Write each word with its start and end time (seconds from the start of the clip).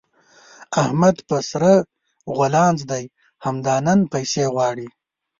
احمد 0.81 1.15
په 1.27 1.37
سره 1.51 1.71
غولانځ 2.35 2.79
دی؛ 2.91 3.05
همدا 3.45 3.75
نن 3.87 3.99
پيسې 4.13 4.43
غواړي. 4.53 4.87